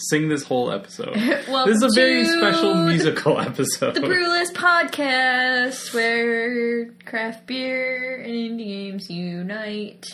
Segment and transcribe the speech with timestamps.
[0.00, 1.14] sing this whole episode.
[1.48, 3.94] Welcome this is a very special musical episode.
[3.94, 10.06] The Brewless Podcast, where craft beer and indie games unite.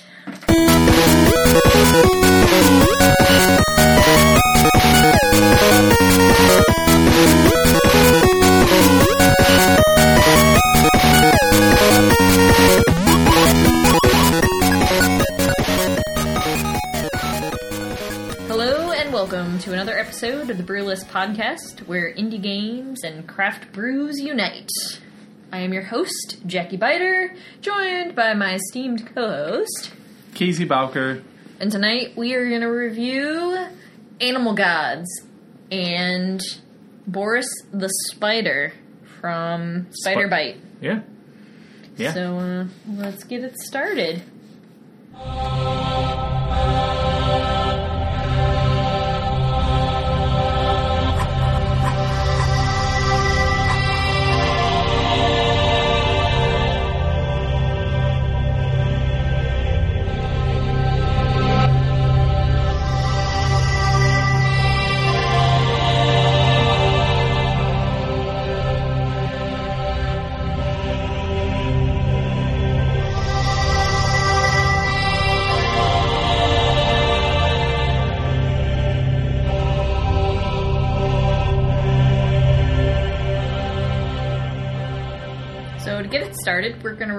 [19.37, 24.71] Welcome to another episode of the Brewless Podcast, where indie games and craft brews unite.
[25.53, 29.93] I am your host, Jackie Biter, joined by my esteemed co-host,
[30.33, 31.23] Casey Bowker.
[31.61, 33.67] and tonight we are going to review
[34.23, 35.07] Animal Gods
[35.71, 36.41] and
[37.07, 38.73] Boris the Spider
[39.21, 40.57] from Spider Spi- Bite.
[40.81, 41.01] Yeah.
[41.99, 42.15] Yeah.
[42.15, 44.23] So uh, let's get it started.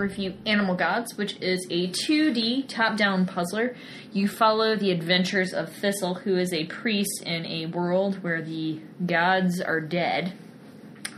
[0.07, 3.75] Review Animal Gods, which is a 2D top-down puzzler.
[4.13, 8.79] You follow the adventures of Thistle, who is a priest in a world where the
[9.05, 10.33] gods are dead.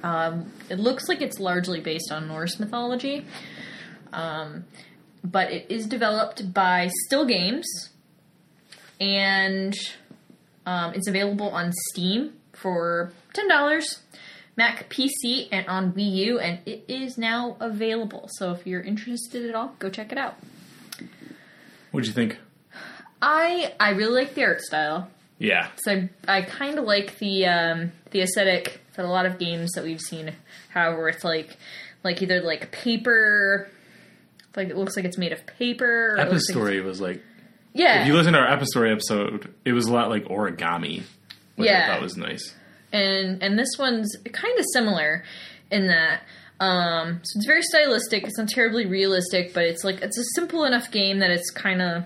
[0.01, 3.25] Um, it looks like it's largely based on Norse mythology,
[4.11, 4.65] um,
[5.23, 7.89] but it is developed by Still Games,
[8.99, 9.75] and
[10.65, 13.99] um, it's available on Steam for ten dollars.
[14.59, 18.27] Mac PC and on Wii U, and it is now available.
[18.33, 20.35] So if you're interested at all, go check it out.
[21.91, 22.37] What'd you think?
[23.21, 25.09] I I really like the art style.
[25.37, 25.69] Yeah.
[25.77, 29.71] So I, I kind of like the um, the aesthetic that a lot of games
[29.75, 30.33] that we've seen.
[30.71, 31.55] However, it's like
[32.03, 33.69] like either like paper,
[34.57, 36.15] like it looks like it's made of paper.
[36.17, 37.23] looks like- was like
[37.73, 38.01] yeah.
[38.01, 41.03] if you listen to our Epistory episode, it was a lot like origami.
[41.55, 41.93] Which I Yeah.
[41.93, 42.53] thought was nice.
[42.91, 45.23] And and this one's kind of similar
[45.71, 46.21] in that
[46.59, 50.65] um so it's very stylistic it's not terribly realistic but it's like it's a simple
[50.65, 52.05] enough game that it's kind of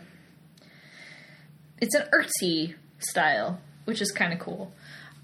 [1.79, 4.71] it's an artsy style which is kind of cool.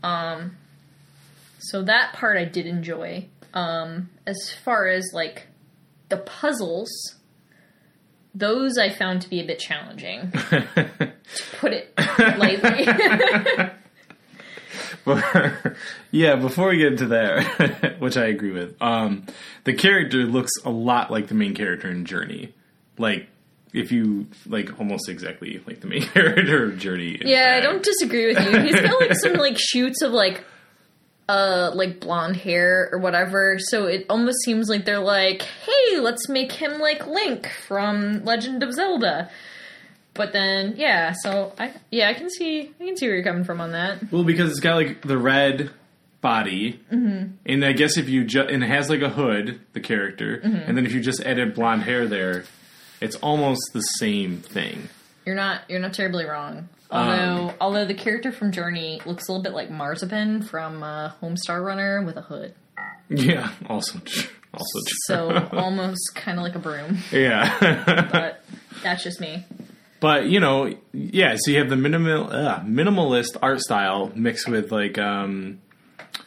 [0.03, 0.57] Um
[1.59, 3.27] so that part i did enjoy.
[3.53, 5.47] Um as far as like
[6.09, 6.89] the puzzles
[8.35, 10.31] those i found to be a bit challenging.
[11.35, 11.93] To put it
[12.39, 12.87] lightly
[16.11, 17.43] yeah, before we get into there,
[17.99, 19.25] which I agree with, um,
[19.63, 22.53] the character looks a lot like the main character in Journey.
[22.97, 23.27] Like,
[23.73, 27.19] if you, like, almost exactly like the main character of Journey.
[27.23, 28.59] Yeah, I don't disagree with you.
[28.61, 30.43] He's got like some like shoots of like
[31.27, 33.57] uh like blonde hair or whatever.
[33.59, 38.63] So it almost seems like they're like, "Hey, let's make him like Link from Legend
[38.63, 39.29] of Zelda."
[40.19, 43.45] But then, yeah, so I yeah, I can see I can see where you're coming
[43.45, 44.11] from on that.
[44.11, 45.71] Well, because it's got, like, the red
[46.21, 47.35] body, Mm-hmm.
[47.45, 50.67] and I guess if you just, and it has, like, a hood, the character, Mm-hmm.
[50.67, 52.43] and then if you just added blonde hair there,
[52.99, 54.89] it's almost the same thing.
[55.25, 56.67] You're not you're not terribly wrong.
[56.91, 61.11] Um, Although although the character from Journey looks a little bit like Marzipan from uh,
[61.21, 62.53] Homestar Runner with a hood.
[63.09, 63.99] Yeah, also.
[64.51, 64.97] Also true.
[65.05, 68.07] So almost kind of like a broom, yeah.
[68.11, 68.43] but
[68.83, 69.45] that's just me.
[69.99, 71.35] But you know, yeah.
[71.37, 75.59] So you have the minimal uh, minimalist art style mixed with like, um,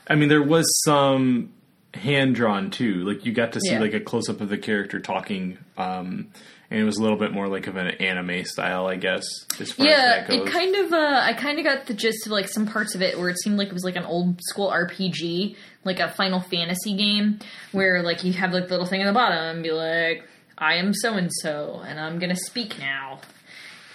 [0.09, 1.53] I mean, there was some
[1.95, 3.05] hand drawn too.
[3.05, 3.81] Like you got to see Yeah.
[3.81, 6.29] like a close up of the character talking, um,
[6.71, 9.25] and it was a little bit more like of an anime style, I guess.
[9.61, 10.49] As far Yeah, as that goes.
[10.49, 10.93] it kind of.
[10.93, 13.39] Uh, I kind of got the gist of like some parts of it where it
[13.39, 17.39] seemed like it was like an old school RPG, like a Final Fantasy game,
[17.73, 20.27] where like you have like the little thing at the bottom and be like,
[20.59, 23.21] "I am so and so, and I'm gonna speak now,"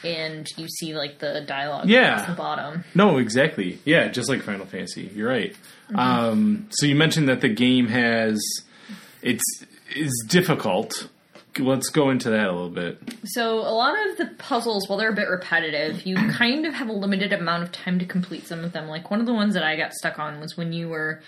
[0.04, 2.22] and you see like the dialogue Yeah.
[2.22, 2.84] at the bottom.
[2.96, 3.80] No, exactly.
[3.86, 5.10] Yeah, just like Final Fantasy.
[5.16, 5.54] You're right.
[5.90, 6.00] Mm-hmm.
[6.00, 8.40] Um, so you mentioned that the game has
[9.22, 9.44] it's
[9.96, 11.10] is difficult.
[11.60, 13.00] Let's go into that a little bit.
[13.26, 16.88] So a lot of the puzzles, while they're a bit repetitive, you kind of have
[16.90, 18.88] a limited amount of time to complete some of them.
[18.88, 21.22] Like one of the ones that I got stuck on was when you were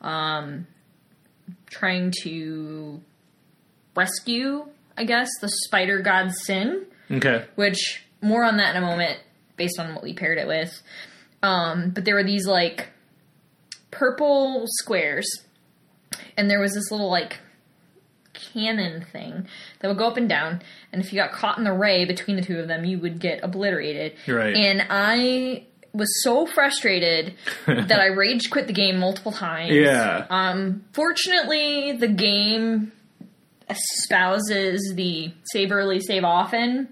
[0.00, 0.66] um,
[1.70, 3.00] trying to
[3.94, 4.66] rescue,
[4.98, 7.44] I guess, the spider god Sin, Okay.
[7.54, 9.18] which more on that in a moment,
[9.56, 10.82] based on what we paired it with.
[11.42, 12.88] Um, but there were these like
[13.90, 15.26] purple squares,
[16.36, 17.38] and there was this little like
[18.52, 19.46] cannon thing
[19.80, 20.62] that would go up and down.
[20.92, 23.18] And if you got caught in the ray between the two of them, you would
[23.18, 24.14] get obliterated.
[24.26, 24.54] Right.
[24.54, 27.34] And I was so frustrated
[27.66, 29.72] that I rage quit the game multiple times.
[29.72, 30.26] Yeah.
[30.28, 32.92] Um, fortunately, the game
[33.68, 36.88] espouses the save early, save often.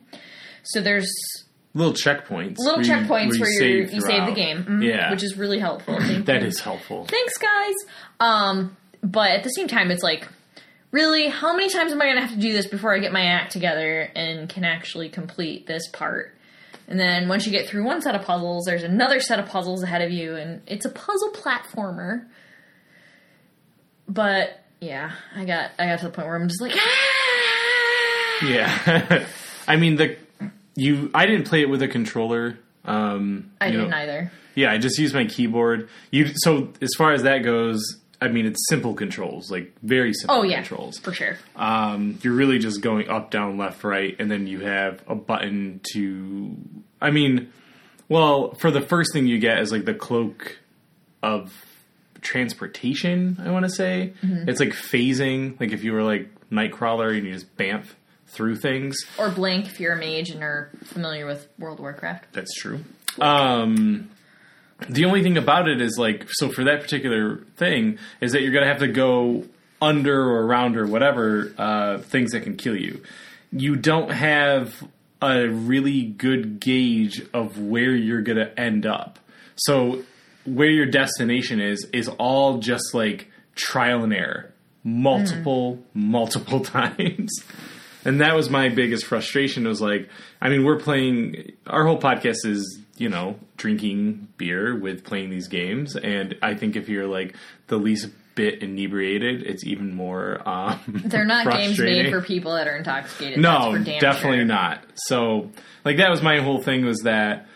[0.65, 1.11] So there's
[1.75, 2.57] Little checkpoints.
[2.59, 4.85] little where you- checkpoints where, you save you save the game, Mhm.
[4.85, 5.11] Yeah.
[5.11, 5.99] which is really helpful.
[6.25, 7.05] That is helpful.
[7.07, 7.75] Thanks, guys.
[8.21, 10.27] Um, but at the same time, it's like,
[10.93, 13.13] really, how many times am I going to have to do this before I get
[13.13, 16.35] my act together and can actually complete this part?
[16.87, 19.83] And then once you get through one set of puzzles, there's another set of puzzles
[19.83, 22.27] ahead of you, and it's a puzzle platformer.
[24.09, 28.47] But yeah, I got I got to the point where I'm just like, ah!
[28.47, 29.27] Yeah.
[29.69, 30.17] I mean the
[30.77, 32.59] you I didn't play it with a controller.
[32.85, 34.33] Um I didn't know, either.
[34.55, 35.89] Yeah, I just used my keyboard.
[36.11, 37.83] You so as far as that goes,
[38.21, 40.99] I mean it's simple controls, like very simple Oh yeah, controls.
[40.99, 41.39] for sure.
[41.57, 45.81] Um you're really just going up, down, left, right, and then you have a button
[45.93, 46.57] to
[47.01, 47.51] I mean
[48.09, 50.59] well, for the first thing you get is like the cloak
[51.23, 51.53] of
[52.21, 54.13] transportation, I want to say.
[54.23, 54.49] Mm-hmm.
[54.49, 57.87] It's like phasing, like if you were like Nightcrawler and you just bamf
[58.29, 58.97] through things.
[59.19, 62.33] Or Blink if you're a mage and are familiar with World of Warcraft.
[62.33, 62.85] That's true.
[63.21, 64.11] Um,
[64.89, 68.53] the only thing about it is like, so for that particular thing, is that you're
[68.53, 69.45] going to have to go
[69.81, 73.03] under or around or whatever uh, things that can kill you.
[73.53, 74.83] You don't have
[75.23, 79.19] a really good gauge of where you're going to end up.
[79.57, 80.03] So
[80.45, 87.33] where your destination is is all just like trial and error, multiple, multiple times.
[88.05, 89.67] And that was my biggest frustration.
[89.67, 90.09] Was like,
[90.41, 95.49] I mean, we're playing, our whole podcast is, you know, drinking beer with playing these
[95.49, 95.97] games.
[95.97, 97.35] And I think if you're like
[97.69, 102.69] the least bit inebriated, it's even more, um, They're not games made for people that
[102.69, 103.39] are intoxicated.
[103.39, 104.45] No, definitely sure.
[104.45, 104.85] not.
[104.95, 105.51] So,
[105.85, 107.47] like that was my whole thing was that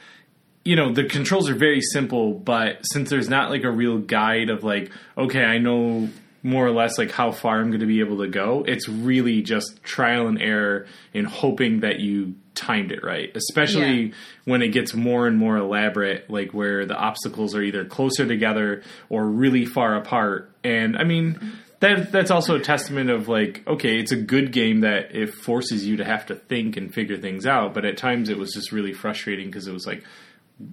[0.64, 4.50] you know, the controls are very simple, but since there's not like a real guide
[4.50, 6.10] of like, okay, I know
[6.48, 9.42] more or less like how far I'm going to be able to go, it's really
[9.42, 13.30] just trial and error in hoping that you timed it right.
[13.36, 14.14] Especially Yeah.
[14.44, 18.82] when it gets more and more elaborate, like where the obstacles are either closer together
[19.08, 20.50] or really far apart.
[20.64, 21.38] And I mean,
[21.80, 25.86] that that's also a testament of like, okay, it's a good game that it forces
[25.86, 27.74] you to have to think and figure things out.
[27.74, 30.02] But at times it was just really frustrating because it was like,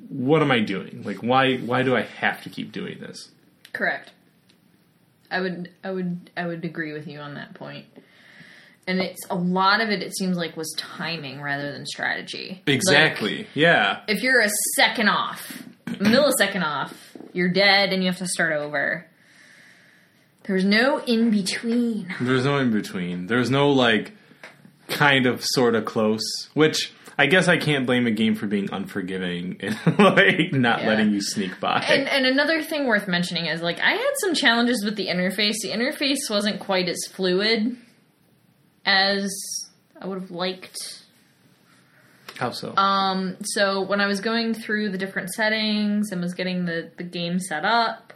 [0.10, 1.04] what am I doing?
[1.04, 3.30] Like, why why do I have to keep doing this?
[3.74, 4.12] Correct.
[5.36, 7.86] I would I would I would agree with you on that point.
[8.88, 12.62] And it's a lot of it it seems like was timing rather than strategy.
[12.66, 13.48] Like, Exactly.
[13.54, 14.02] yeah.
[14.08, 16.94] if you're a second off, a millisecond off,
[17.34, 19.06] you're dead and you have to start over.
[20.44, 22.14] There's no in between.
[22.22, 23.28] There's no in between.
[23.28, 24.12] There's no like
[24.88, 26.22] kind of sort of close,
[26.54, 30.88] which I guess I can't blame a game for being unforgiving and like not Yeah.
[30.90, 31.80] letting you sneak by.
[31.88, 35.56] And and another thing worth mentioning is like I had some challenges with the interface.
[35.62, 37.78] The interface wasn't quite as fluid
[38.86, 39.34] as
[40.02, 41.04] I would have liked.
[42.38, 42.76] How so?
[42.76, 47.04] Um, so when I was going through the different settings and was getting the, the
[47.06, 48.12] game set up,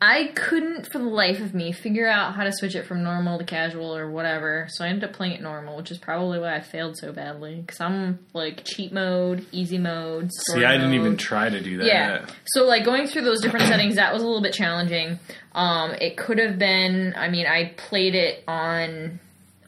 [0.00, 3.38] I couldn't for the life of me figure out how to switch it from normal
[3.38, 4.66] to casual or whatever.
[4.70, 7.56] So I ended up playing it normal, which is probably why I failed so badly.
[7.56, 10.30] Because I'm like cheat mode, easy mode.
[10.32, 11.86] See, I didn't even try to do that.
[11.86, 12.26] Yeah.
[12.46, 15.18] So like going through those different settings, that was a little bit challenging.
[15.52, 17.14] Um, it could have been.
[17.16, 19.18] I mean, I played it on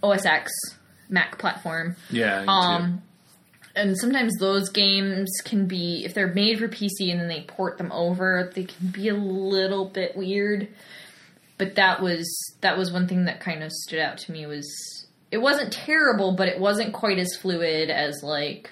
[0.03, 0.53] OS X
[1.09, 1.97] Mac platform.
[2.09, 2.43] Yeah.
[2.43, 3.03] me too.
[3.81, 7.79] And sometimes those games can be, if they're made for PC and then they port
[7.79, 10.69] them over, they can be a little bit weird.
[11.57, 12.27] But that was
[12.61, 16.33] that was one thing that kind of stood out to me was it wasn't terrible,
[16.33, 18.71] but it wasn't quite as fluid as like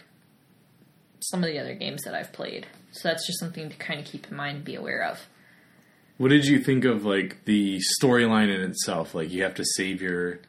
[1.21, 2.67] some of the other games that I've played.
[2.93, 5.27] So that's just something to kind of keep in mind and be aware of.
[6.17, 9.15] What did you think of like the storyline in itself?
[9.15, 10.41] Like you have to save your,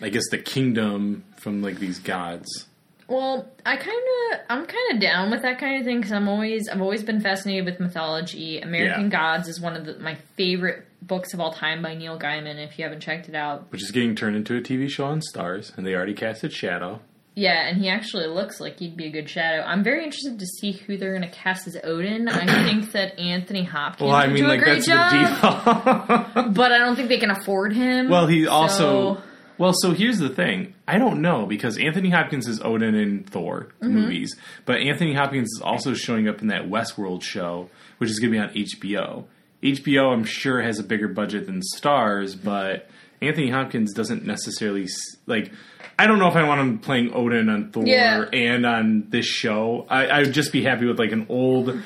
[0.00, 2.66] I guess the kingdom from like these gods.
[3.08, 6.28] Well, I kind of I'm kind of down with that kind of thing because I'm
[6.28, 8.60] always I've always been fascinated with mythology.
[8.60, 9.08] American Yeah.
[9.08, 12.56] Gods is one of the, my favorite books of all time by Neil Gaiman.
[12.62, 15.20] If you haven't checked it out, Which is getting turned into a TV show on
[15.20, 17.00] Starz, and they already casted Shadow.
[17.34, 19.62] yeah, and he actually looks like he'd be a good shadow.
[19.62, 22.28] I'm very interested to see who they're going to cast as Odin.
[22.28, 26.54] I think that Anthony Hopkins Well, I would mean, do a like great that's job,
[26.54, 28.08] but I don't think they can afford him.
[28.10, 29.22] well, he also so-
[29.58, 30.74] Well, so here's the thing.
[30.86, 33.94] I don't know because Anthony Hopkins is Odin in Thor Mm-hmm.
[33.94, 38.32] movies, but Anthony Hopkins is also showing up in that Westworld show, which is going
[38.32, 39.24] to be on HBO.
[39.62, 42.88] HBO, I'm sure, has a bigger budget than Starz, but
[43.20, 44.86] Anthony Hopkins doesn't necessarily
[45.26, 45.50] like.
[45.98, 48.26] I don't know if I want him playing Odin on Thor Yeah.
[48.32, 49.84] and on this show.
[49.90, 51.76] I, I would just be happy with like an old.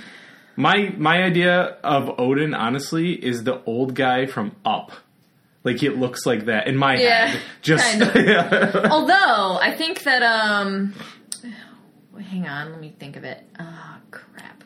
[0.54, 4.92] My my idea of Odin, honestly, is the old guy from Up.
[5.64, 7.40] Like it looks like that in my Yeah, head.
[7.62, 8.02] Just kind
[8.90, 10.94] Although I think that um,
[12.20, 13.44] hang on, let me think of it.
[13.58, 14.64] Ah, crap.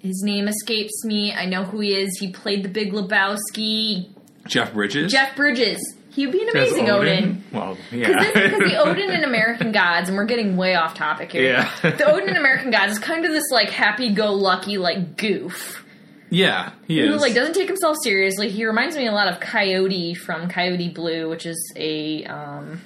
[0.00, 1.32] His name escapes me.
[1.32, 2.18] I know who he is.
[2.18, 4.10] He played the Big Lebowski.
[4.46, 5.12] Jeff Bridges.
[5.12, 5.78] Jeff Bridges.
[6.10, 7.44] He'd be an amazing Odin.
[7.52, 8.08] Well, yeah.
[8.08, 11.44] Because the Odin in American Gods, and we're getting way off topic here.
[11.52, 11.90] Yeah.
[11.90, 15.84] the Odin in American Gods is kind of this like happy-go-lucky like goof
[16.30, 17.20] yeah, he who is.
[17.20, 18.48] like doesn't take himself seriously.
[18.50, 22.80] He reminds me a lot of Coyote from Coyote Blue, which is a um,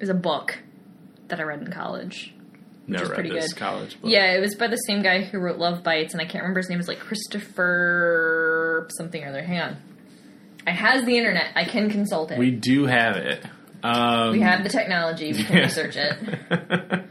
[0.00, 0.58] is a book
[1.28, 2.34] that I read in college.
[2.86, 3.60] Never is read pretty this good.
[3.60, 4.10] college book.
[4.10, 6.60] Yeah, it was by the same guy who wrote Love Bites, and I can't remember
[6.60, 6.78] his name.
[6.80, 9.42] It's like Christopher something or other.
[9.42, 9.76] Hang on,
[10.66, 11.52] I has the internet.
[11.54, 12.38] I can consult it.
[12.38, 13.44] We do have it.
[13.84, 15.32] Um, We have the technology.
[15.32, 16.16] We can research it.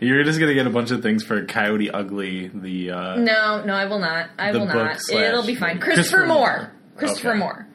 [0.00, 2.48] You're just gonna get a bunch of things for Coyote Ugly.
[2.54, 4.30] The uh, No, no, I will not.
[4.38, 4.98] I will not.
[5.10, 5.78] It'll be fine.
[5.78, 6.38] Christopher, Christopher Moore.
[6.56, 6.72] Moore.
[6.96, 7.38] Christopher Okay.
[7.38, 7.66] Moore.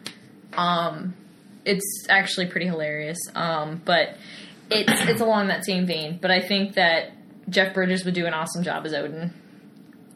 [0.54, 1.14] Um,
[1.66, 3.18] it's actually pretty hilarious.
[3.36, 4.18] Um, but
[4.70, 6.20] it's it's along that same vein.
[6.22, 7.12] But I think that
[7.50, 9.34] Jeff Bridges would do an awesome job as Odin.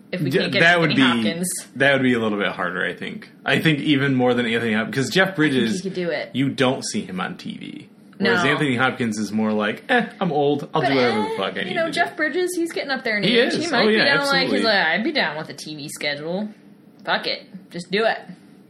[0.10, 2.86] If we get that would Anthony be Hopkins, that would be a little bit harder.
[2.86, 3.30] I think.
[3.46, 6.30] I think even more than Anthony Hopkins because Jeff Bridges, could do it.
[6.34, 7.88] you don't see him on TV.
[8.18, 8.50] Whereas No.
[8.52, 10.68] Anthony Hopkins is more like, eh, I'm old.
[10.74, 12.16] I'll But do whatever eh, the fuck I need you know, Jeff do.
[12.18, 13.54] Bridges, he's getting up there in He age.
[13.54, 13.66] is.
[13.66, 15.88] He might Oh, be yeah, down like he's like, I'd be down with a TV
[15.90, 16.50] schedule.
[17.06, 18.18] Fuck it, just do it.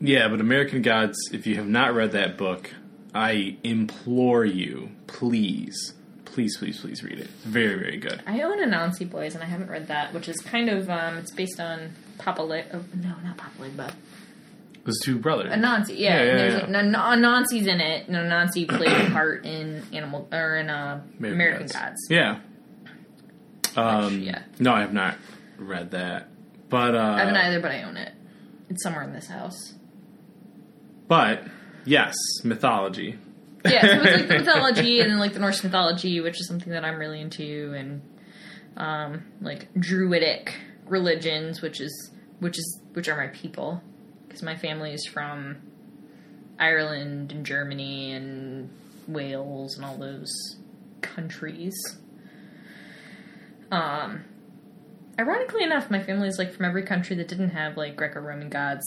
[0.01, 2.71] Yeah, but American Gods, if you have not read that book,
[3.15, 5.93] I implore you, please,
[6.25, 7.29] please, please, please read it.
[7.33, 8.21] It's very, very good.
[8.27, 11.31] I own Anansi Boys, and I haven't read that, which is kind of um, it's
[11.31, 12.65] based on Papa Lig.
[12.73, 13.93] Oh, no, not Papa Legba.
[14.87, 15.51] Those two brothers.
[15.51, 16.15] Anansi, yeah.
[16.15, 16.81] Yeah, yeah, there's yeah.
[16.81, 22.07] Anansi's in it, and Anansi played a part in Animal or in uh, American, Gods.
[22.09, 22.39] Yeah.
[23.75, 24.43] Um, yeah.
[24.59, 25.17] No, I have not
[25.57, 26.29] read that.
[26.69, 28.13] But uh, I haven't either, but I own it.
[28.69, 29.73] It's somewhere in this house.
[31.09, 31.43] But
[31.83, 32.15] yes,
[32.45, 33.19] mythology.
[33.65, 36.71] Yeah, so it's like the mythology and then like the Norse mythology, which is something
[36.71, 38.01] that I'm really into, and
[38.77, 40.53] um, like druidic
[40.85, 43.81] religions, which is which is which are my people,
[44.37, 45.57] because my family is from
[46.59, 48.69] Ireland and Germany and
[49.07, 50.29] Wales and all those
[51.01, 51.73] countries.
[53.71, 54.25] Um,
[55.19, 58.83] ironically enough, my family is like from every country that didn't have like Greco-Roman gods.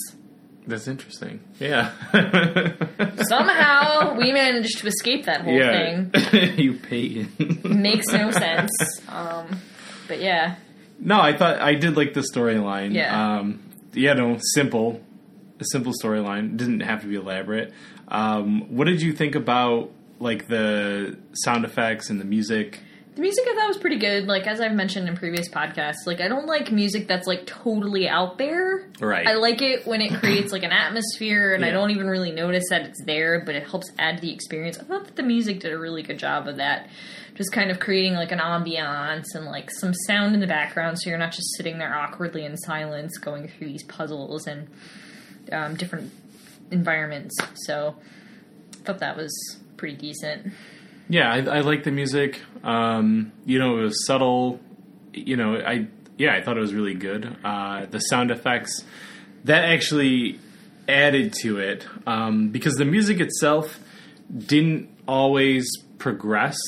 [0.68, 1.40] That's interesting.
[1.58, 1.90] Yeah.
[3.28, 6.10] Somehow we managed to escape that whole yeah.
[6.12, 6.58] thing.
[6.58, 7.32] you pagan.
[7.64, 8.70] makes no sense.
[9.08, 9.60] Um,
[10.06, 10.56] but yeah,
[11.00, 12.94] No, I thought I did like the storyline.
[12.94, 13.38] Yeah.
[13.38, 15.00] Um, yeah, no, simple,
[15.60, 16.56] a simple storyline.
[16.56, 17.72] Didn't have to be elaborate.
[18.08, 22.80] Um, what did you think about like the sound effects and the music?
[23.20, 24.26] the music I thought was pretty good.
[24.26, 28.08] Like as I've mentioned in previous podcasts, like I don't like music that's like totally
[28.08, 28.88] out there.
[29.00, 29.26] Right.
[29.26, 32.64] I like it when it creates like an atmosphere, and I don't even really notice
[32.70, 34.78] that it's there, but it helps add to the experience.
[34.78, 36.88] I thought that the music did a really good job of that.
[37.34, 41.10] Just kind of creating like an ambiance and like some sound in the background, so
[41.10, 44.68] you're not just sitting there awkwardly in silence going through these puzzles and
[45.52, 46.12] um, different
[46.70, 47.36] environments.
[47.66, 47.96] So
[48.84, 49.32] thought that was
[49.76, 50.52] pretty decent.
[51.08, 52.40] Yeah, I, I like the music.
[52.62, 54.60] Um, you know, it was subtle.
[55.12, 57.36] You know, I yeah, I thought it was really good.
[57.42, 58.84] Uh, the sound effects
[59.44, 60.38] that actually
[60.88, 63.80] added to it um, because the music itself
[64.36, 66.58] didn't always progress.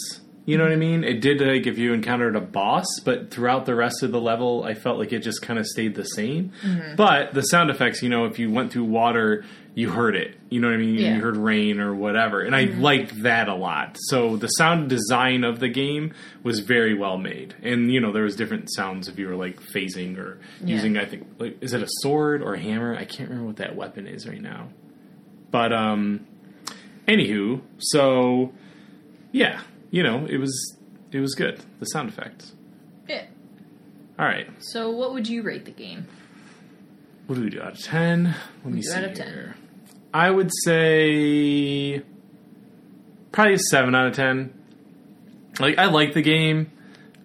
[0.45, 1.05] You know what I mean?
[1.05, 4.65] It did like if you encountered a boss, but throughout the rest of the level,
[4.65, 6.51] I felt like it just kind of stayed the same.
[6.97, 9.45] But the sound effects, you know, if you went through water,
[9.77, 10.37] you heard it.
[10.51, 10.97] You know what I mean?
[10.97, 11.15] Yeah.
[11.15, 13.97] You heard rain or whatever, and I liked that a lot.
[14.09, 18.25] So the sound design of the game was very well made, and you know there
[18.25, 20.75] was different sounds if you were like phasing or Yeah.
[20.75, 20.99] using.
[20.99, 22.97] I think like is it a sword or a hammer?
[22.97, 24.71] I can't remember what that weapon is right now.
[25.53, 26.27] But um,
[27.07, 28.53] anywho, so
[29.31, 29.61] yeah,
[29.93, 30.77] you know it was
[31.13, 31.61] it was good.
[31.79, 32.53] The sound effects.
[33.09, 33.27] Yeah.
[34.19, 36.07] All right, So, what would you rate the game?
[37.27, 38.35] what do we do out of ten?
[38.65, 38.93] Let me see.
[38.95, 39.27] out of 10?
[39.27, 39.57] here.
[40.13, 42.03] I would say
[43.33, 44.53] probably a seven out of ten.
[45.61, 46.71] Like I like the game.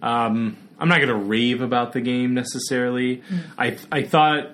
[0.01, 3.23] Um, I'm not going to rave about the game necessarily.
[3.57, 4.51] I I thought,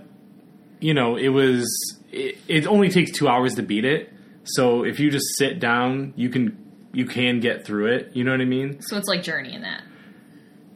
[0.79, 1.65] you know, it was
[2.11, 4.11] it, it only takes two hours to beat it,
[4.43, 6.62] So if you just sit down, you can
[6.93, 8.11] you can get through it.
[8.13, 8.81] You know what I mean?
[8.81, 9.83] So it's like Journey in that.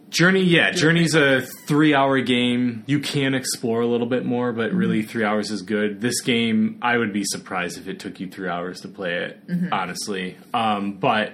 [0.10, 2.84] Journey, yeah, Journey's a three hour game.
[2.88, 6.00] You can explore a little bit more, but really three hours is good.
[6.00, 9.40] This game, I would be surprised if it took you three hours to play it,
[9.72, 10.38] honestly.
[10.54, 11.34] Um, but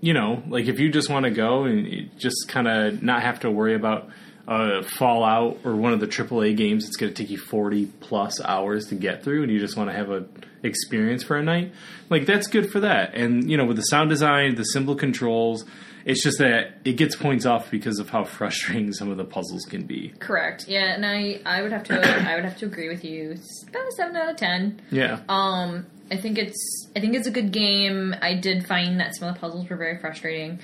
[0.00, 3.40] you know, like if you just want to go and just kind of not have
[3.40, 4.08] to worry about
[4.48, 8.40] uh, Fallout or one of the AAA games, it's going to take you forty plus
[8.40, 10.26] hours to get through, and you just want to have a
[10.62, 11.72] experience for a night.
[12.10, 13.14] Like that's good for that.
[13.14, 15.64] And you know, with the sound design, the simple controls,
[16.04, 19.64] it's just that it gets points off because of how frustrating some of the puzzles
[19.64, 20.12] can be.
[20.18, 20.66] Correct.
[20.68, 22.00] Yeah, and I I would have to
[22.30, 23.32] I would have to agree with you.
[23.32, 24.80] It's about a seven out of ten.
[24.90, 25.20] Yeah.
[25.28, 28.14] Um, I think it's I think it's a good game.
[28.20, 30.60] I did find that some of the puzzles were very frustrating.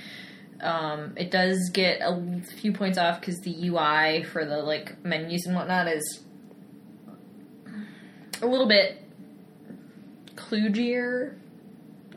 [0.60, 5.46] Um, it does get a few points off because the UI for the like menus
[5.46, 6.24] and whatnot is
[8.42, 9.07] a little bit
[10.48, 11.34] kludgier,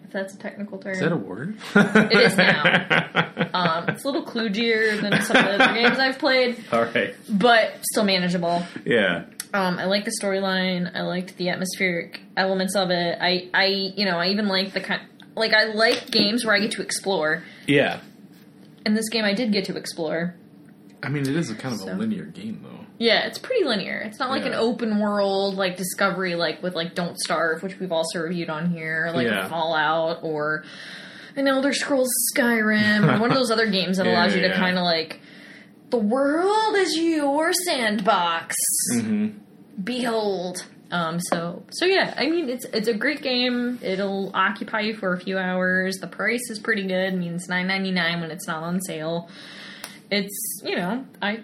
[0.04, 0.94] if that's a technical term.
[0.94, 1.58] Is that a word?
[1.76, 2.64] It is now.
[3.54, 7.16] um, it's a little kludgier than some of the other games I've played, All right.
[7.30, 8.64] but still manageable.
[8.86, 9.26] Yeah.
[9.54, 10.96] Um, I like the storyline.
[10.96, 13.18] I liked the atmospheric elements of it.
[13.20, 15.02] I, I, you know, I even like the kind.
[15.36, 17.44] Like I like games where I get to explore.
[17.66, 18.02] Yeah.
[18.86, 20.36] In this game, I did get to explore.
[21.04, 21.94] I mean, it is a kind of So.
[21.94, 22.86] a linear game, though.
[23.00, 23.98] Yeah, it's pretty linear.
[24.00, 27.92] It's not like an open world like Discovery, like with like Don't Starve, which we've
[27.92, 29.48] also reviewed on here, like Yeah.
[29.50, 30.64] Fallout or
[31.36, 34.54] an Elder Scrolls Skyrim, or one of those other games that Yeah, allows you to
[34.54, 35.20] kind of like
[35.90, 38.56] the world is your sandbox.
[38.94, 39.30] hmm
[39.84, 44.94] behold um so so yeah i mean it's it's a great game it'll occupy you
[44.94, 48.46] for a few hours the price is pretty good I mean it's 9.99 when it's
[48.48, 49.30] not on sale
[50.12, 51.40] it's you know i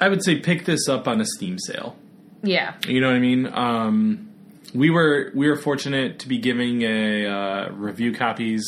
[0.00, 1.96] I would say pick this up on a Steam sale.
[2.44, 3.46] yeah You know what I mean?
[3.46, 4.28] Um,
[4.72, 8.62] we were we were fortunate to be giving a uh, review copies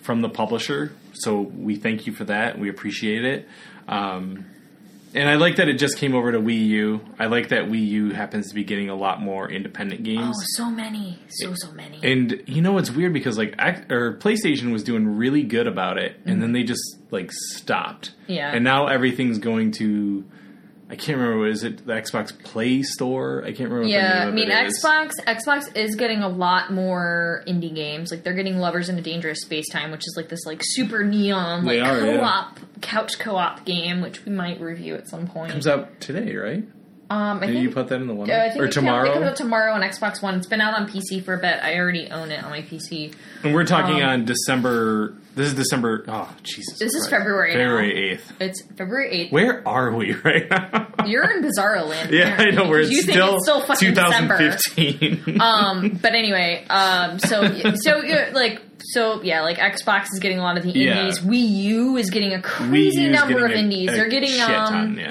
[0.00, 2.58] from the publisher, so we thank you for that.
[2.60, 3.48] We appreciate it.
[3.88, 4.44] Um,
[5.16, 7.00] and I like that it just came over to Wii U.
[7.18, 10.36] I like that Wii U happens to be getting a lot more independent games.
[10.36, 13.54] oh so many so so many And you know it's weird because like
[13.90, 18.10] or PlayStation was doing really good about it, and then they just like stopped.
[18.22, 18.32] Mm-hmm.
[18.32, 18.52] Yeah.
[18.54, 20.24] And now everything's going to.
[20.88, 21.48] I can't remember.
[21.48, 23.42] Is it the Xbox Play Store?
[23.42, 23.80] I can't remember.
[23.80, 24.84] what the yeah, I mean it is.
[24.84, 25.14] Xbox.
[25.26, 28.12] Xbox is getting a lot more indie games.
[28.12, 31.02] Like they're getting Lovers in a Dangerous Space Time, which is like this like super
[31.02, 32.18] neon like are, yeah.
[32.18, 35.50] co-op couch co-op game, which we might review at some point.
[35.50, 36.64] comes out today, right?
[37.08, 38.72] Um, I Did think you put that in the one Uh, I think or it,
[38.72, 39.08] tomorrow?
[39.10, 40.34] It comes out tomorrow on Xbox One.
[40.34, 41.58] It's been out on PC for a bit.
[41.62, 43.14] I already own it on my PC.
[43.44, 45.14] and we're talking um, on December.
[45.36, 46.04] This is December.
[46.08, 46.78] Oh Jesus!
[46.78, 47.10] This is Christ.
[47.10, 47.58] February now.
[47.60, 48.32] February eighth.
[48.40, 49.32] It's February eighth.
[49.32, 50.88] Where are we right now?
[51.06, 52.10] You're in Bizarro Land.
[52.10, 52.68] yeah, I know.
[52.68, 54.38] We're You think still, it's still fucking December.
[54.38, 55.38] 2015.
[55.40, 60.42] Um, but anyway, um, so so yeah, like so yeah, like Xbox is getting a
[60.42, 61.00] lot of the Yeah.
[61.00, 61.18] indies.
[61.20, 63.90] Wii U is getting a crazy number of a- indies.
[63.90, 65.10] a They're getting shit um, ton, yeah.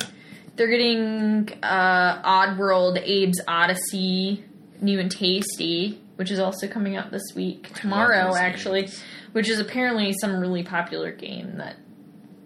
[0.56, 4.44] They're getting uh, Oddworld, Abe's Oddysee,
[4.82, 9.04] New and Tasty, which is also coming out this week tomorrow, actually, games.
[9.34, 11.76] which is apparently some really popular game that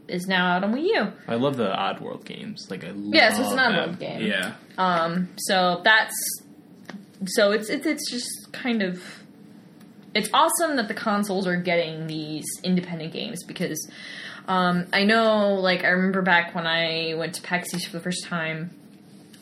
[0.07, 1.13] is now out on Wii U.
[1.27, 2.67] I love the Oddworld games.
[2.69, 3.59] Like I love Yeah, so it's an.
[3.59, 4.21] Oddworld game.
[4.25, 4.55] Yeah.
[4.79, 6.15] Um, so that's
[7.27, 9.03] so it's it's it's just kind of
[10.15, 13.87] it's awesome that the consoles are getting these independent games because
[14.49, 18.03] um, I know like I remember back when I went to PAX East for the
[18.03, 18.71] first time.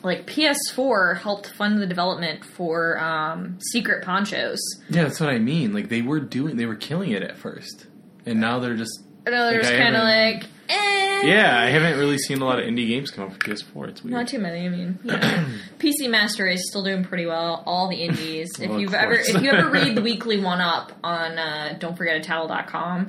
[0.02, 4.60] Like PS4 helped fund the development for um, Secret Ponchos.
[4.88, 5.72] Yeah, that's what I mean.
[5.72, 7.86] Like they were doing, they were killing it at first,
[8.24, 9.00] and now they're just.
[9.26, 11.26] Know they're Like, just kind of like, eh.
[11.26, 13.88] Yeah, I haven't really seen a lot of indie games come out for PS4.
[13.88, 14.12] It's weird.
[14.12, 14.64] Not too many.
[14.64, 15.18] I mean, know.
[15.78, 17.62] PC Master is still doing pretty well.
[17.66, 18.48] All the indies.
[18.58, 21.76] if Well, of you've ever, if you ever read the weekly one up on uh,
[21.78, 22.24] don't forget
[22.68, 23.08] com,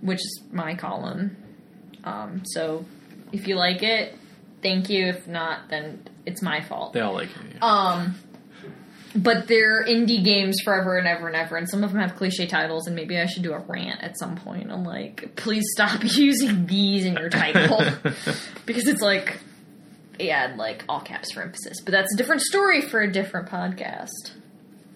[0.00, 1.36] which is my column.
[2.04, 2.84] Um, so
[3.32, 4.14] if you like it,
[4.62, 5.06] thank you.
[5.06, 6.92] If not, then it's my fault.
[6.92, 7.56] they all like it.
[7.56, 7.64] yeah.
[7.64, 8.14] Um,
[9.14, 12.46] but they're indie games forever and ever and ever, and some of them have cliche
[12.46, 12.86] titles.
[12.86, 14.70] And maybe I should do a rant at some point.
[14.70, 17.78] I'm like, please stop using these in your title
[18.66, 19.38] because it's like,
[20.18, 21.80] yeah, like all caps for emphasis.
[21.80, 24.10] But that's a different story for a different podcast.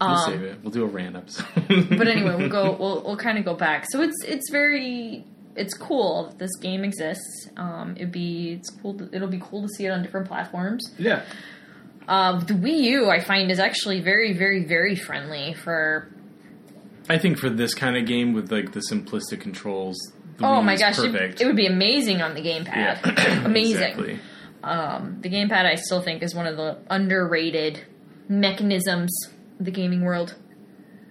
[0.00, 0.58] We'll Um, save it.
[0.62, 1.46] We'll do a rant episode.
[1.98, 2.72] but anyway, we'll go.
[2.80, 3.86] We'll we'll kind of go back.
[3.90, 5.24] So it's it's very
[5.56, 7.48] it's cool that this game exists.
[7.56, 8.94] Um, it'd be it's cool.
[8.94, 10.94] To, it'll be cool to see it on different platforms.
[10.98, 11.22] yeah.
[12.08, 16.08] Uh, the Wii U, I find, is actually very, very, very friendly for.
[17.08, 19.96] I think for this kind of game with like the simplistic controls.
[20.38, 21.40] The Oh Wii my gosh, it, perfect.
[21.40, 22.74] it would be amazing on the gamepad.
[22.76, 23.82] yeah, amazing.
[23.82, 24.18] Exactly.
[24.64, 27.80] Um, the gamepad, I still think, is one of the underrated
[28.28, 29.10] mechanisms
[29.60, 30.34] the gaming world.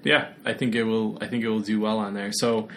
[0.03, 1.17] yeah, I think it will.
[1.21, 2.31] I think it will do well on there.
[2.31, 2.67] So,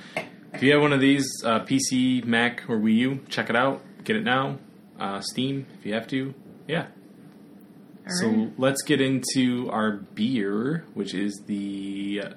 [0.52, 3.82] if you have one of these, uh, PC, Mac, or Wii U, check it out.
[4.04, 4.58] Get it now.
[4.98, 6.34] Uh, Steam, if you have to.
[6.68, 6.86] Yeah.
[8.06, 8.52] so right.
[8.58, 12.30] let's get into our beer, which is the uh,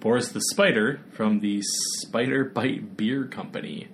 [0.00, 3.88] Boris the Spider from the Spider Bite Beer Company.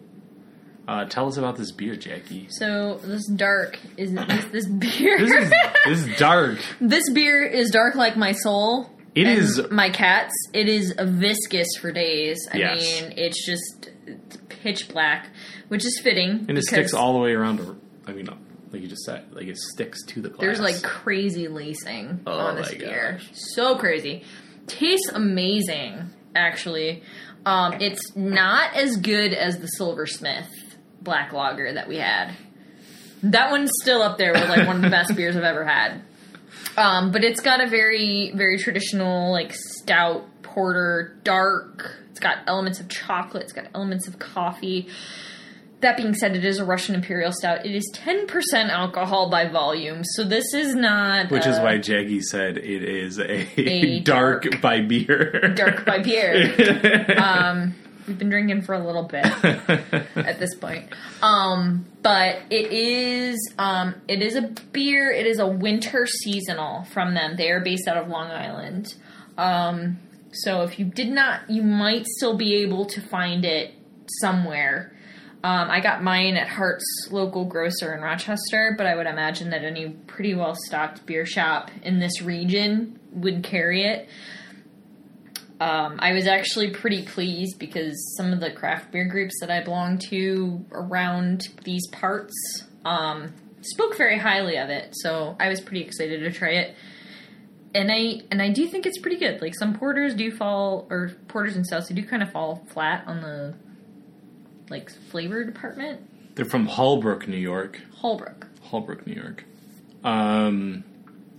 [0.89, 2.49] Uh, tell us about this beer, Jackie.
[2.51, 5.19] So this dark is this, this beer.
[5.19, 5.53] This is
[5.87, 6.59] this is dark.
[6.81, 8.91] this beer is dark like my soul.
[9.15, 10.33] It is my cats.
[10.53, 12.39] It is viscous for days.
[12.53, 12.81] I Yes.
[13.03, 15.29] mean, it's just it's pitch black,
[15.69, 16.47] which is fitting.
[16.49, 17.61] and it sticks all the way around.
[18.07, 18.29] I mean,
[18.73, 20.41] like you just said, like it sticks to the glass.
[20.41, 23.19] There's like crazy lacing Oh on this beer.
[23.19, 23.29] gosh.
[23.33, 24.23] So crazy.
[24.67, 27.03] Tastes amazing, actually.
[27.47, 30.49] Um, it's not as good as the Silversmith
[31.03, 32.35] Black Lager that we had.
[33.23, 36.03] That one's still up there with like one of the best beers I've ever had.
[36.77, 41.97] Um, but it's got a very, very traditional, like stout porter, dark.
[42.11, 43.43] It's got elements of chocolate.
[43.45, 44.89] It's got elements of coffee.
[45.81, 47.65] That being said, it is a Russian Imperial Stout.
[47.65, 48.29] It is 10%
[48.69, 51.31] alcohol by volume, so this is not.
[51.31, 55.55] Which is why Jackie said it is a, A dark, dark- by beer.
[55.57, 57.15] dark by beer.
[57.19, 57.75] um,
[58.11, 59.25] we've been drinking for a little bit
[60.17, 60.89] at this point.
[61.23, 64.43] Um, but it is um, it is a
[64.73, 65.11] beer.
[65.11, 67.37] It is a winter seasonal from them.
[67.37, 68.95] They are based out of Long Island.
[69.39, 69.99] Um,
[70.33, 73.75] so if you did not, you might still be able to find it
[74.21, 74.93] somewhere.
[75.43, 79.63] Um, I got mine at Hart's local grocer in Rochester, but I would imagine that
[79.63, 84.09] any pretty well stocked beer shop in this region would carry it.
[85.61, 89.63] Um, I was actually pretty pleased because some of the craft beer groups that I
[89.63, 92.33] belong to around these parts
[92.87, 96.77] um, spoke very highly of it, so I was pretty excited to try it.
[97.75, 99.43] And I and I do think it's pretty good.
[99.43, 103.05] Like some porters do fall, or porters and stouts, they do kind of fall flat
[103.07, 103.55] on the
[104.71, 106.01] like flavor department.
[106.37, 107.81] They're from Hallbrook, New York.
[107.97, 108.47] Holbrook.
[108.71, 109.45] Hallbrook, New York.
[110.03, 110.85] Um,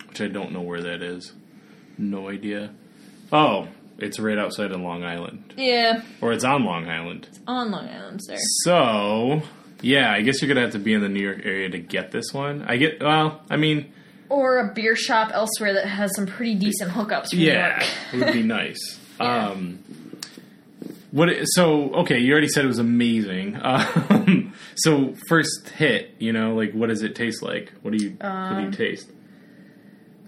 [0.08, 1.34] which I don't know where that is.
[1.98, 2.72] No idea.
[3.32, 3.68] Oh,
[4.04, 7.28] it's right outside of Long Island, Yeah, or it's on Long Island.
[7.30, 8.38] It's on Long Island, sir.
[8.64, 9.42] So,
[9.82, 12.12] yeah, I guess you're gonna have to be in the New York area to get
[12.12, 12.64] this one.
[12.68, 13.02] I get.
[13.02, 13.92] Well, I mean,
[14.30, 17.84] Or a beer shop elsewhere that has some pretty decent hookups yeah,
[18.14, 19.00] it would be nice.
[19.20, 19.50] Yeah.
[19.50, 19.80] Um,
[21.12, 21.30] what?
[21.30, 23.60] It, so, okay, you already said it was amazing.
[23.64, 27.72] Um, so, first hit, you know, like, what does it taste like?
[27.82, 28.12] What do you?
[28.12, 29.10] what do Um, you taste?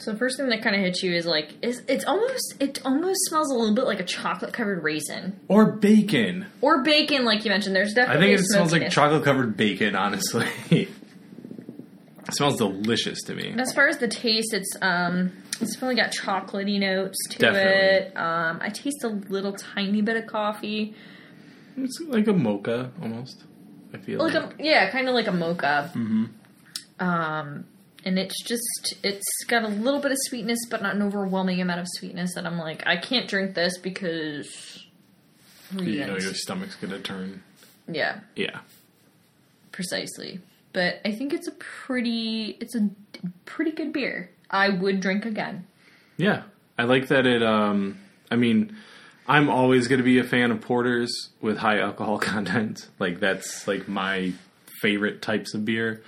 [0.04, 2.80] So the first thing that kind of hits you is like is it's almost it
[2.84, 6.46] almost smells a little bit like a chocolate covered raisin Or bacon.
[6.62, 7.76] or bacon, like you mentioned.
[7.76, 8.94] There's definitely I definitely think a it smells like smokiness.
[8.94, 10.48] chocolate covered bacon, honestly.
[10.72, 10.90] it
[12.32, 13.50] smells delicious to me.
[13.50, 18.08] And as far as the taste, it's um it's definitely got chocolatey notes to Definitely.
[18.08, 18.18] it.
[18.18, 20.96] Um, I taste a little tiny bit of coffee,
[21.78, 23.44] It's like a mocha almost.
[23.94, 24.60] I feel like like.
[24.60, 25.92] a yeah, kind of like a mocha.
[25.94, 26.30] Mhm.
[27.00, 27.66] Um,
[28.06, 31.80] and it's just it's got a little bit of sweetness, but not an overwhelming amount
[31.80, 32.36] of sweetness.
[32.36, 34.86] That I'm like, I can't drink this because
[35.76, 37.42] You know your stomach's gonna turn.
[37.88, 38.20] yeah.
[38.36, 38.60] Yeah.
[39.72, 40.40] precisely.
[40.72, 42.90] But I think it's a pretty it's a
[43.46, 44.30] pretty good beer.
[44.50, 45.68] I would drink again.
[46.18, 46.44] Yeah.
[46.78, 47.98] I like that it um
[48.32, 48.76] I mean
[49.28, 51.12] I'm always gonna be a fan of porters
[51.42, 52.88] with high alcohol content.
[53.00, 54.34] Like that's like my
[54.82, 56.02] favorite types of beer.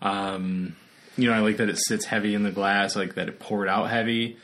[0.00, 0.76] Um
[1.16, 3.38] you know, I like that it sits heavy in the glass, I like that it
[3.38, 4.36] poured out heavy.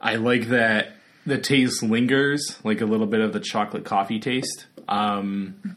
[0.00, 0.92] I like that
[1.24, 4.66] the taste lingers, like a little bit of the chocolate coffee taste.
[4.88, 5.76] Um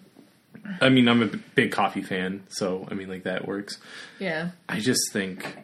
[0.82, 3.78] I mean, I'm a big coffee fan, so I mean, like that works.
[4.19, 4.50] Yeah.
[4.67, 5.58] I just think,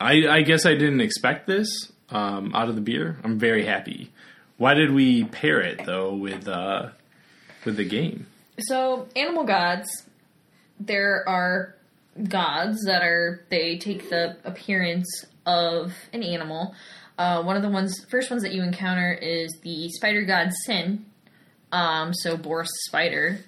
[0.00, 3.18] I I guess I didn't expect this um, out of the beer.
[3.22, 4.10] I'm very happy.
[4.56, 6.90] Why did we pair it though with uh,
[7.64, 8.26] with the game?
[8.58, 9.88] So animal gods,
[10.80, 11.74] there are
[12.24, 16.74] gods that are they take the appearance of an animal.
[17.16, 21.06] Uh, one of the ones first ones that you encounter is the spider god Sin.
[21.72, 23.40] Um, so Boris the spider,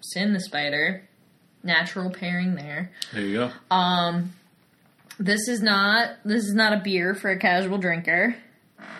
[0.00, 1.08] Sin the spider,
[1.62, 2.92] natural pairing there.
[3.12, 3.74] There you go.
[3.74, 4.32] Um,
[5.18, 8.36] this is not this is not a beer for a casual drinker.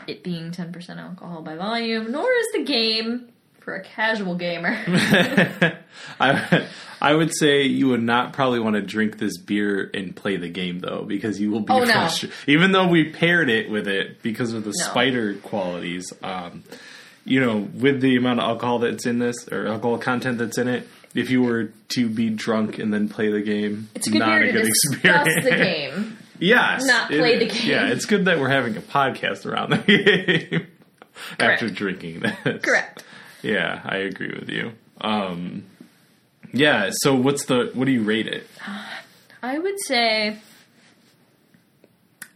[0.06, 3.28] It being ten percent alcohol by volume, nor is the game
[3.60, 4.76] for a casual gamer.
[6.20, 6.66] I
[7.00, 10.48] I would say you would not probably want to drink this beer and play the
[10.48, 12.08] game though, because you will be Oh, no.
[12.46, 14.84] Even though we paired it with it because of the No.
[14.84, 16.64] spider qualities, um,
[17.24, 20.66] you know, with the amount of alcohol that's in this or alcohol content that's in
[20.68, 20.88] it.
[21.14, 24.42] If you were to be drunk and then play the game, It's a good not
[24.42, 25.44] a to good experience.
[25.44, 26.18] the game.
[26.40, 27.66] Yes, Not it play the game.
[27.68, 29.78] Yeah, it's good that we're having a podcast around the
[30.50, 30.66] game.
[31.40, 32.62] after drinking this.
[32.62, 33.02] Correct.
[33.42, 34.70] Yeah, I agree with you.
[35.00, 35.64] Um,
[36.52, 36.90] yeah.
[36.92, 38.46] So what's the what do you rate it?
[39.42, 40.38] I would say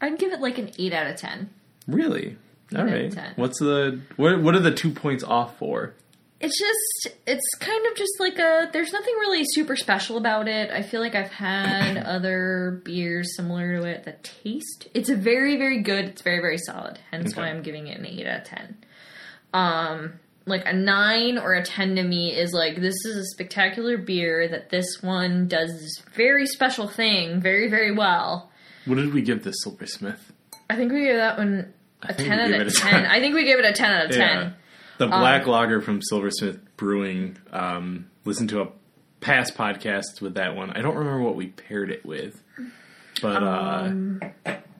[0.00, 1.50] I'd give it like an eight out of ten.
[1.86, 2.36] Really?
[2.76, 3.32] All Eight of 10.
[3.36, 4.40] What's the what?
[4.40, 5.94] What are the two points off for?
[6.40, 10.70] It's just it's kind of just like a there's nothing really super special about it.
[10.70, 14.88] I feel like I've had other beers similar to it that taste.
[14.94, 16.06] It's a very very good.
[16.06, 16.98] It's very very solid.
[17.10, 18.84] Hence why I'm giving it an 8 out of 10.
[19.54, 20.12] Um
[20.46, 24.48] like a 9 or a 10 to me is like this is a spectacular beer
[24.48, 28.50] that this one does this very special thing very very well.
[28.86, 30.32] What did we give the silversmith?
[30.68, 32.90] I think we gave that one a 10 out of 10.
[32.90, 33.06] 10.
[33.06, 34.18] I think we gave it a 10 out of 10.
[34.20, 34.50] Yeah.
[34.98, 37.36] The Um, black lager from Silversmith Brewing.
[37.52, 38.68] Um, listen to a
[39.20, 40.70] past podcast with that one.
[40.70, 42.42] I don't remember what we paired it with,
[43.20, 44.20] but uh, Um,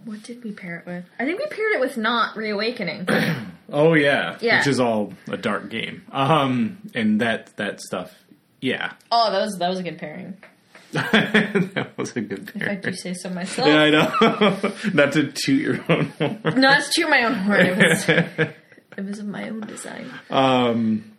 [0.04, 1.04] What did we pair it with?
[1.20, 3.06] I think we paired it with Not Reawakening.
[3.70, 4.58] oh yeah, Yeah.
[4.58, 6.02] which is all a dark game.
[6.12, 8.12] Um, and that that stuff,
[8.60, 10.36] yeah, oh, that was that was a good pairing.
[10.92, 12.78] that was a good pairing.
[12.78, 13.66] If I do say so myself.
[13.66, 14.72] Yeah, I know.
[14.92, 16.60] Not to toot your own horn.
[16.60, 17.60] Not to toot my own horn.
[17.60, 18.08] It was,
[18.98, 20.10] it was my own design.
[20.28, 21.12] Um,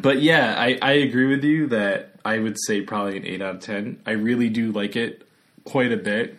[0.00, 3.54] but yeah, I, I agree with you that I would say probably an 8 out
[3.56, 4.00] of 10.
[4.04, 5.24] I really do like it
[5.64, 6.36] quite a bit.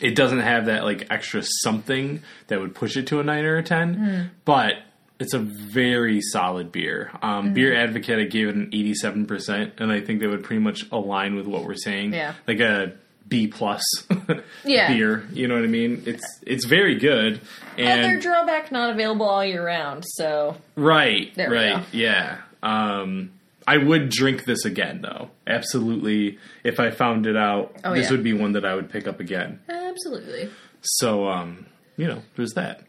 [0.00, 3.56] It doesn't have that like extra something that would push it to a 9 or
[3.56, 4.74] a 10, but
[5.18, 7.10] it's a very solid beer.
[7.22, 10.86] Um, Beer Advocate, I gave it an 87%, and I think that would pretty much
[10.92, 12.12] align with what we're saying.
[12.14, 12.34] Yeah.
[12.46, 12.92] Like a
[13.26, 13.82] B plus
[14.64, 14.88] Yeah.
[14.92, 15.26] beer.
[15.32, 16.02] You know what I mean?
[16.06, 17.40] It's it's very good.
[17.76, 20.04] And Other drawback not available all year round.
[20.06, 22.38] So Right, right, yeah.
[22.62, 23.32] Um,
[23.68, 25.30] I would drink this again, though.
[25.46, 26.38] Absolutely.
[26.64, 28.12] If I found it out, Oh, this yeah.
[28.12, 29.60] would be one that I would pick up again.
[29.68, 30.48] absolutely.
[30.82, 32.82] So, um, you know, there's that.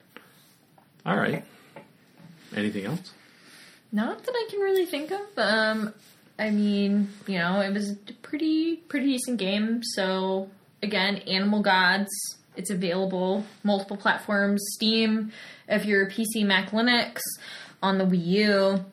[1.06, 1.44] All right.
[2.56, 3.12] Anything else?
[3.92, 5.22] Not that I can really think of.
[5.38, 5.94] Um,
[6.38, 9.82] I mean, you know, it was a pretty pretty decent game.
[9.84, 10.50] So
[10.84, 12.10] again, Animal Gods.
[12.56, 14.62] It's available multiple platforms.
[14.76, 15.32] Steam,
[15.68, 17.20] if you're a PC, Mac, Linux,
[17.82, 18.86] on the Wii U.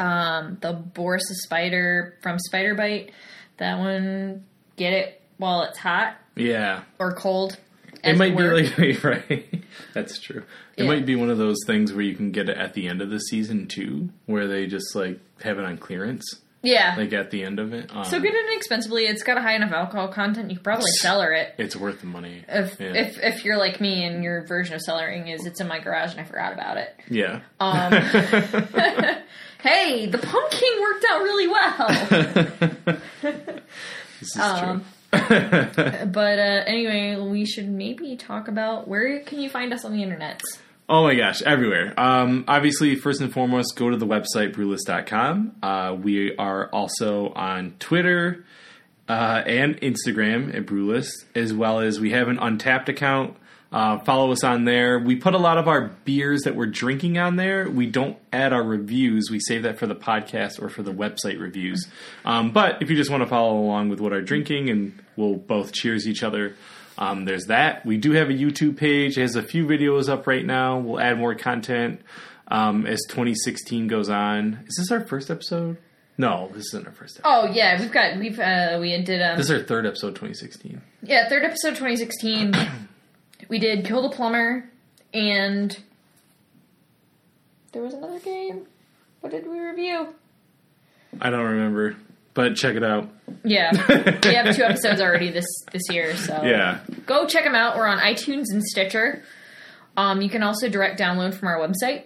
[0.00, 3.12] Um, the Boris Spider from Spider Bite.
[3.58, 4.44] That one,
[4.76, 6.82] get it while it's hot Yeah.
[6.98, 7.58] or cold.
[8.02, 8.54] It might be were.
[8.62, 9.62] like, right.
[9.92, 10.44] That's true.
[10.78, 10.88] It Yeah.
[10.88, 13.10] might be one of those things where you can get it at the end of
[13.10, 16.24] the season, too, where they just, like, have it on clearance,
[16.62, 16.94] yeah.
[16.96, 17.94] like, at the end of it.
[17.94, 19.04] Um, so get it inexpensively.
[19.04, 20.48] It's got a high enough alcohol content.
[20.50, 21.54] You could probably cellar it.
[21.58, 22.42] It's worth the money.
[22.48, 22.94] If Yeah.
[22.94, 26.12] if if you're like me and your version of cellaring is it's in my garage
[26.12, 26.96] and I forgot about it.
[27.10, 27.40] Yeah.
[27.60, 27.92] Um,
[29.62, 33.00] hey, the pumpkin worked out really well.
[34.20, 35.10] This is um, true.
[36.06, 40.02] but uh, anyway, we should maybe talk about where can you find us on the
[40.02, 40.40] internet?
[40.88, 41.94] Oh my gosh, everywhere.
[41.98, 45.56] Um, obviously, first and foremost, go to the website brewlist.com.
[45.62, 48.44] Uh, we are also on Twitter
[49.08, 53.36] uh, and Instagram at Brewlist, as well as we have an Untappd account.
[53.72, 54.98] Uh, follow us on there.
[54.98, 57.68] We put a lot of our beers that we're drinking on there.
[57.70, 59.28] We don't add our reviews.
[59.30, 61.86] We save that for the podcast or for the website reviews.
[62.24, 65.36] Um, but if you just want to follow along with what our drinking and we'll
[65.36, 66.56] both cheers each other,
[66.98, 67.86] um, there's that.
[67.86, 69.16] We do have a YouTube page.
[69.16, 70.78] It has a few videos up right now.
[70.78, 72.00] We'll add more content
[72.48, 74.64] um, as 2016 goes on.
[74.66, 75.76] Is this our first episode?
[76.18, 77.30] No, this isn't our first episode.
[77.32, 80.82] Oh yeah, we've got we've uh, we did um This is our third episode, 2016.
[81.02, 82.52] yeah third episode 2016.
[83.50, 84.64] We did Kill the Plumber
[85.12, 85.78] and
[87.72, 88.66] there was another game.
[89.20, 90.14] What did we review?
[91.20, 91.96] I don't remember,
[92.32, 93.10] but check it out.
[93.44, 93.70] Yeah,
[94.24, 96.16] we have two episodes already this this year.
[96.16, 96.78] So Yeah.
[97.06, 97.76] go check them out.
[97.76, 99.22] We're on iTunes and Stitcher.
[99.96, 102.04] Um, you can also direct download from our website.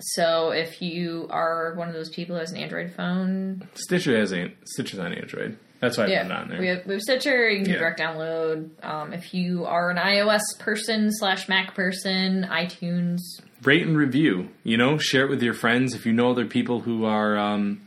[0.00, 4.32] So if you are one of those people who has an Android phone, Stitcher has
[4.32, 5.56] an Stitcher's on Android.
[5.82, 6.60] That's why I put it on there.
[6.60, 7.50] we have, we have Stitcher.
[7.50, 7.78] You can Yeah.
[7.80, 8.70] direct download.
[8.84, 13.18] Um, if you are an iOS person slash Mac person, iTunes.
[13.64, 14.48] Rate and review.
[14.62, 15.94] You know, share it with your friends.
[15.94, 17.80] If you know other people who are um,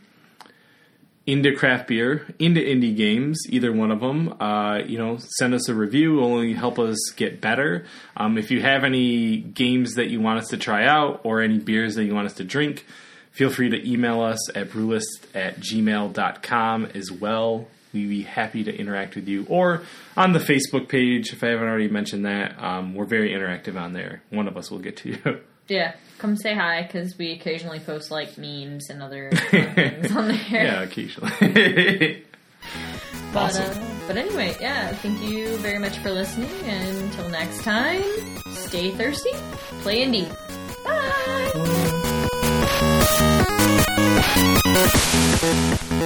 [1.25, 5.67] into craft beer, into indie games, either one of them, uh, you know, send us
[5.69, 6.17] a review.
[6.17, 7.85] It'll only help us get better.
[8.17, 11.59] Um, if you have any games that you want us to try out or any
[11.59, 12.85] beers that you want us to drink,
[13.31, 15.01] feel free to email us at brewlist
[15.33, 17.67] at gmail.com as well.
[17.95, 19.45] We'd be happy to interact with you.
[19.49, 19.81] Or
[20.15, 23.93] on the Facebook page, if I haven't already mentioned that, um, we're very interactive on
[23.93, 24.21] there.
[24.29, 25.39] One of us will get to you.
[25.67, 30.37] Yeah, come say hi because we occasionally post like memes and other things on there.
[30.51, 32.23] yeah, occasionally.
[33.33, 33.83] But, awesome.
[33.83, 36.51] uh, but anyway, yeah, thank you very much for listening.
[36.65, 38.03] And until next time,
[38.51, 39.31] stay thirsty,
[39.81, 40.29] play indie.